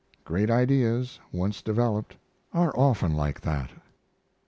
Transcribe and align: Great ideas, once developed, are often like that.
Great 0.23 0.49
ideas, 0.49 1.19
once 1.31 1.61
developed, 1.61 2.17
are 2.53 2.73
often 2.75 3.13
like 3.13 3.39
that. 3.41 3.69